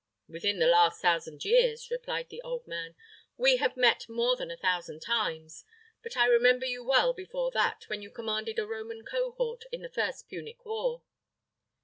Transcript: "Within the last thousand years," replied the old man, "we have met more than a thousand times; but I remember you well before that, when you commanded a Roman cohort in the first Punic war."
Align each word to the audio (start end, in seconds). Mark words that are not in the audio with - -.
"Within 0.27 0.57
the 0.57 0.65
last 0.65 0.99
thousand 0.99 1.45
years," 1.45 1.91
replied 1.91 2.29
the 2.29 2.41
old 2.41 2.65
man, 2.65 2.95
"we 3.37 3.57
have 3.57 3.77
met 3.77 4.09
more 4.09 4.35
than 4.35 4.49
a 4.49 4.57
thousand 4.57 4.99
times; 5.01 5.63
but 6.01 6.17
I 6.17 6.25
remember 6.25 6.65
you 6.65 6.83
well 6.83 7.13
before 7.13 7.51
that, 7.51 7.83
when 7.87 8.01
you 8.01 8.09
commanded 8.09 8.57
a 8.57 8.65
Roman 8.65 9.05
cohort 9.05 9.65
in 9.71 9.83
the 9.83 9.89
first 9.89 10.27
Punic 10.27 10.65
war." 10.65 11.03